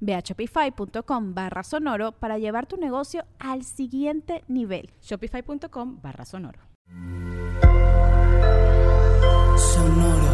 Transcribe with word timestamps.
Ve 0.00 0.14
a 0.14 0.20
shopify.com 0.20 1.34
barra 1.34 1.62
sonoro 1.62 2.12
para 2.12 2.38
llevar 2.38 2.66
tu 2.66 2.76
negocio 2.76 3.24
al 3.38 3.64
siguiente 3.64 4.44
nivel. 4.48 4.90
Shopify.com 5.02 6.00
barra 6.00 6.24
sonoro. 6.24 6.60
Sonoro. 9.56 10.28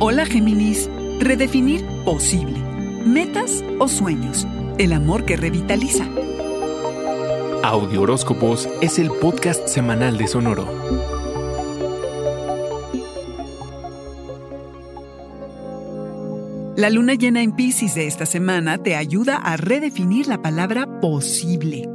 Hola 0.00 0.24
Géminis. 0.24 0.88
Redefinir 1.18 1.84
posible. 2.04 2.58
Metas 3.04 3.62
o 3.78 3.88
sueños. 3.88 4.46
El 4.78 4.92
amor 4.92 5.26
que 5.26 5.36
revitaliza. 5.36 6.06
Audio 7.62 8.00
Horóscopos 8.00 8.66
es 8.80 8.98
el 8.98 9.10
podcast 9.10 9.68
semanal 9.68 10.16
de 10.16 10.26
Sonoro. 10.26 11.19
La 16.80 16.88
luna 16.88 17.12
llena 17.12 17.42
en 17.42 17.52
Pisces 17.52 17.94
de 17.94 18.06
esta 18.06 18.24
semana 18.24 18.78
te 18.78 18.96
ayuda 18.96 19.36
a 19.36 19.58
redefinir 19.58 20.26
la 20.28 20.40
palabra 20.40 20.86
posible. 21.02 21.86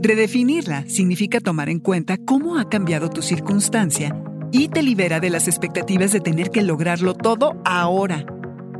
Redefinirla 0.00 0.86
significa 0.88 1.40
tomar 1.40 1.68
en 1.68 1.78
cuenta 1.78 2.16
cómo 2.16 2.56
ha 2.56 2.66
cambiado 2.70 3.10
tu 3.10 3.20
circunstancia 3.20 4.18
y 4.50 4.68
te 4.68 4.82
libera 4.82 5.20
de 5.20 5.28
las 5.28 5.46
expectativas 5.46 6.12
de 6.12 6.20
tener 6.20 6.48
que 6.48 6.62
lograrlo 6.62 7.12
todo 7.12 7.60
ahora. 7.66 8.24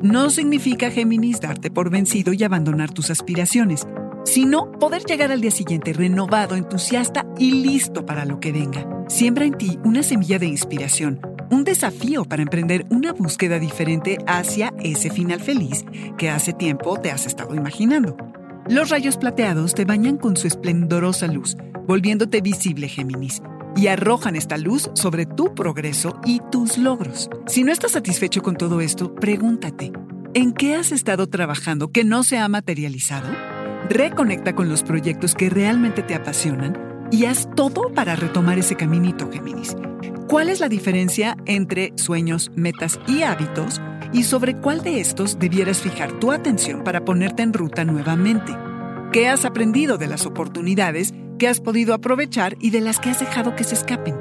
No 0.00 0.30
significa, 0.30 0.90
Géminis, 0.90 1.42
darte 1.42 1.70
por 1.70 1.90
vencido 1.90 2.32
y 2.32 2.42
abandonar 2.42 2.90
tus 2.90 3.10
aspiraciones, 3.10 3.86
sino 4.24 4.72
poder 4.72 5.04
llegar 5.04 5.30
al 5.30 5.42
día 5.42 5.50
siguiente 5.50 5.92
renovado, 5.92 6.56
entusiasta 6.56 7.26
y 7.38 7.50
listo 7.62 8.06
para 8.06 8.24
lo 8.24 8.40
que 8.40 8.52
venga. 8.52 8.88
Siembra 9.08 9.44
en 9.44 9.58
ti 9.58 9.78
una 9.84 10.02
semilla 10.02 10.38
de 10.38 10.46
inspiración 10.46 11.20
un 11.50 11.64
desafío 11.64 12.24
para 12.24 12.42
emprender 12.42 12.86
una 12.90 13.12
búsqueda 13.12 13.58
diferente 13.58 14.18
hacia 14.26 14.72
ese 14.80 15.10
final 15.10 15.40
feliz 15.40 15.84
que 16.16 16.30
hace 16.30 16.52
tiempo 16.52 16.98
te 16.98 17.10
has 17.10 17.26
estado 17.26 17.54
imaginando. 17.54 18.16
Los 18.68 18.90
rayos 18.90 19.16
plateados 19.16 19.74
te 19.74 19.84
bañan 19.84 20.16
con 20.16 20.36
su 20.36 20.46
esplendorosa 20.46 21.26
luz, 21.26 21.56
volviéndote 21.86 22.40
visible, 22.40 22.88
Géminis, 22.88 23.42
y 23.74 23.88
arrojan 23.88 24.36
esta 24.36 24.56
luz 24.58 24.90
sobre 24.94 25.26
tu 25.26 25.54
progreso 25.54 26.20
y 26.24 26.40
tus 26.52 26.78
logros. 26.78 27.28
Si 27.46 27.64
no 27.64 27.72
estás 27.72 27.92
satisfecho 27.92 28.42
con 28.42 28.56
todo 28.56 28.80
esto, 28.80 29.14
pregúntate, 29.14 29.92
¿en 30.34 30.52
qué 30.52 30.76
has 30.76 30.92
estado 30.92 31.28
trabajando 31.28 31.90
que 31.90 32.04
no 32.04 32.22
se 32.22 32.38
ha 32.38 32.48
materializado? 32.48 33.28
Reconecta 33.88 34.54
con 34.54 34.68
los 34.68 34.84
proyectos 34.84 35.34
que 35.34 35.50
realmente 35.50 36.02
te 36.02 36.14
apasionan 36.14 37.08
y 37.10 37.24
haz 37.24 37.48
todo 37.56 37.92
para 37.92 38.14
retomar 38.14 38.58
ese 38.58 38.76
caminito, 38.76 39.28
Géminis. 39.32 39.74
¿Cuál 40.30 40.48
es 40.48 40.60
la 40.60 40.68
diferencia 40.68 41.36
entre 41.44 41.92
sueños, 41.96 42.52
metas 42.54 43.00
y 43.08 43.22
hábitos? 43.22 43.82
Y 44.12 44.22
sobre 44.22 44.54
cuál 44.54 44.80
de 44.80 45.00
estos 45.00 45.40
debieras 45.40 45.80
fijar 45.80 46.20
tu 46.20 46.30
atención 46.30 46.84
para 46.84 47.04
ponerte 47.04 47.42
en 47.42 47.52
ruta 47.52 47.84
nuevamente. 47.84 48.56
¿Qué 49.12 49.26
has 49.26 49.44
aprendido 49.44 49.98
de 49.98 50.06
las 50.06 50.26
oportunidades 50.26 51.12
que 51.40 51.48
has 51.48 51.60
podido 51.60 51.94
aprovechar 51.94 52.56
y 52.60 52.70
de 52.70 52.80
las 52.80 53.00
que 53.00 53.10
has 53.10 53.18
dejado 53.18 53.56
que 53.56 53.64
se 53.64 53.74
escapen? 53.74 54.14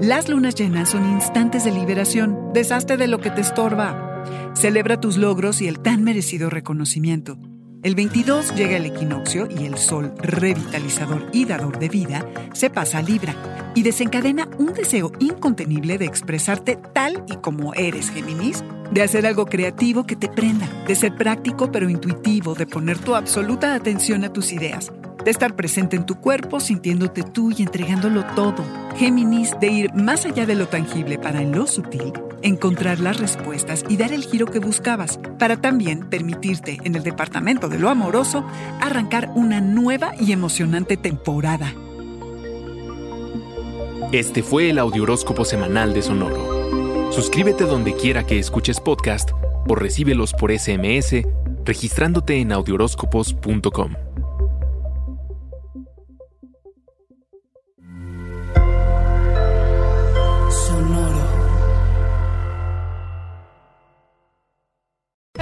Las 0.00 0.30
lunas 0.30 0.54
llenas 0.54 0.88
son 0.88 1.06
instantes 1.10 1.64
de 1.64 1.72
liberación. 1.72 2.54
Deshazte 2.54 2.96
de 2.96 3.06
lo 3.06 3.20
que 3.20 3.30
te 3.30 3.42
estorba. 3.42 4.24
Celebra 4.54 4.98
tus 4.98 5.18
logros 5.18 5.60
y 5.60 5.68
el 5.68 5.80
tan 5.80 6.02
merecido 6.02 6.48
reconocimiento. 6.48 7.38
El 7.82 7.94
22 7.94 8.54
llega 8.56 8.76
el 8.76 8.84
equinoccio 8.84 9.48
y 9.50 9.64
el 9.64 9.78
sol 9.78 10.12
revitalizador 10.18 11.30
y 11.32 11.46
dador 11.46 11.78
de 11.78 11.88
vida 11.88 12.26
se 12.52 12.68
pasa 12.68 12.98
a 12.98 13.02
Libra 13.02 13.34
y 13.74 13.82
desencadena 13.82 14.50
un 14.58 14.74
deseo 14.74 15.12
incontenible 15.18 15.96
de 15.96 16.04
expresarte 16.04 16.76
tal 16.76 17.24
y 17.26 17.36
como 17.36 17.72
eres, 17.72 18.10
Géminis, 18.10 18.62
de 18.90 19.02
hacer 19.02 19.24
algo 19.24 19.46
creativo 19.46 20.04
que 20.04 20.14
te 20.14 20.28
prenda, 20.28 20.68
de 20.86 20.94
ser 20.94 21.16
práctico 21.16 21.72
pero 21.72 21.88
intuitivo, 21.88 22.54
de 22.54 22.66
poner 22.66 22.98
tu 22.98 23.14
absoluta 23.14 23.74
atención 23.74 24.24
a 24.24 24.32
tus 24.32 24.52
ideas, 24.52 24.92
de 25.24 25.30
estar 25.30 25.56
presente 25.56 25.96
en 25.96 26.04
tu 26.04 26.16
cuerpo, 26.16 26.60
sintiéndote 26.60 27.22
tú 27.22 27.50
y 27.50 27.62
entregándolo 27.62 28.26
todo. 28.34 28.62
Géminis, 28.96 29.58
de 29.58 29.68
ir 29.68 29.94
más 29.94 30.26
allá 30.26 30.44
de 30.44 30.54
lo 30.54 30.68
tangible 30.68 31.18
para 31.18 31.40
en 31.40 31.52
lo 31.52 31.66
sutil, 31.66 32.12
encontrar 32.42 33.00
las 33.00 33.18
respuestas 33.18 33.84
y 33.88 33.96
dar 33.96 34.12
el 34.12 34.24
giro 34.24 34.46
que 34.46 34.58
buscabas, 34.58 35.18
para 35.40 35.60
también 35.60 36.08
permitirte, 36.08 36.78
en 36.84 36.94
el 36.94 37.02
departamento 37.02 37.68
de 37.68 37.80
lo 37.80 37.88
amoroso, 37.88 38.44
arrancar 38.80 39.32
una 39.34 39.60
nueva 39.60 40.12
y 40.20 40.30
emocionante 40.30 40.96
temporada. 40.96 41.74
Este 44.12 44.44
fue 44.44 44.70
el 44.70 44.78
Audioróscopo 44.78 45.44
Semanal 45.44 45.94
de 45.94 46.02
Sonoro. 46.02 47.10
Suscríbete 47.10 47.64
donde 47.64 47.94
quiera 47.94 48.24
que 48.24 48.38
escuches 48.38 48.78
podcast 48.78 49.30
o 49.66 49.74
recíbelos 49.74 50.32
por 50.32 50.56
SMS 50.56 51.24
registrándote 51.64 52.40
en 52.40 52.52
audioróscopos.com. 52.52 54.09